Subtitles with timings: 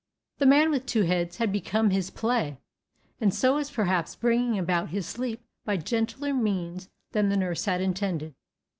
[0.39, 2.57] The man with two heads had become his play,
[3.19, 7.81] and so was perhaps bringing about his sleep by gentler means than the nurse had
[7.81, 8.33] intended.